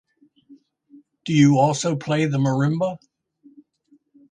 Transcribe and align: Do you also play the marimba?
Do 1.25 1.33
you 1.35 1.59
also 1.59 1.95
play 1.95 2.25
the 2.25 2.39
marimba? 2.39 2.97